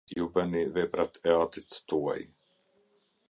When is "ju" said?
0.15-0.23